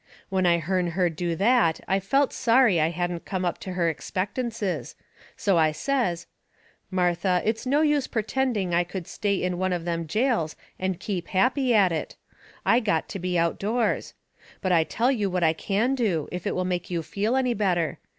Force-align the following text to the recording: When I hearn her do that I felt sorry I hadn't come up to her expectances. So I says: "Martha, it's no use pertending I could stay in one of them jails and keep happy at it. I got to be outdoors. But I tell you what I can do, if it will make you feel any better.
When 0.29 0.47
I 0.47 0.57
hearn 0.57 0.87
her 0.97 1.11
do 1.11 1.35
that 1.35 1.79
I 1.87 1.99
felt 1.99 2.33
sorry 2.33 2.81
I 2.81 2.89
hadn't 2.89 3.23
come 3.23 3.45
up 3.45 3.59
to 3.59 3.73
her 3.73 3.87
expectances. 3.87 4.95
So 5.37 5.59
I 5.59 5.71
says: 5.71 6.25
"Martha, 6.89 7.39
it's 7.45 7.67
no 7.67 7.83
use 7.83 8.07
pertending 8.07 8.73
I 8.73 8.83
could 8.83 9.05
stay 9.05 9.35
in 9.35 9.59
one 9.59 9.71
of 9.73 9.85
them 9.85 10.07
jails 10.07 10.55
and 10.79 10.99
keep 10.99 11.27
happy 11.27 11.71
at 11.75 11.91
it. 11.91 12.15
I 12.65 12.79
got 12.79 13.09
to 13.09 13.19
be 13.19 13.37
outdoors. 13.37 14.15
But 14.59 14.71
I 14.71 14.85
tell 14.85 15.11
you 15.11 15.29
what 15.29 15.43
I 15.43 15.53
can 15.53 15.93
do, 15.93 16.27
if 16.31 16.47
it 16.47 16.55
will 16.55 16.65
make 16.65 16.89
you 16.89 17.03
feel 17.03 17.35
any 17.35 17.53
better. 17.53 17.99